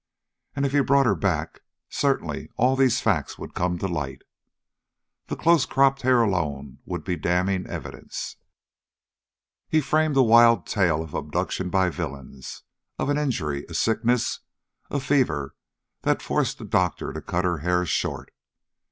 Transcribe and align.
And 0.55 0.65
if 0.65 0.71
he 0.71 0.79
brought 0.79 1.05
her 1.05 1.13
back, 1.13 1.61
certainly 1.87 2.49
all 2.57 2.75
these 2.75 2.99
facts 3.01 3.37
would 3.37 3.53
come 3.53 3.77
to 3.77 3.87
light. 3.87 4.23
The 5.27 5.35
close 5.35 5.67
cropped 5.67 6.01
hair 6.01 6.23
alone 6.23 6.79
would 6.85 7.03
be 7.03 7.15
damning 7.15 7.67
evidence. 7.67 8.35
He 9.69 9.79
framed 9.79 10.17
a 10.17 10.23
wild 10.23 10.65
tale 10.65 11.03
of 11.03 11.13
abduction 11.13 11.69
by 11.69 11.91
villains, 11.91 12.63
of 12.97 13.09
an 13.09 13.19
injury, 13.19 13.63
a 13.69 13.75
sickness, 13.75 14.39
a 14.89 14.99
fever 14.99 15.55
that 16.01 16.23
forced 16.23 16.59
a 16.61 16.65
doctor 16.65 17.13
to 17.13 17.21
cut 17.21 17.45
her 17.45 17.59
hair 17.59 17.85
short. 17.85 18.33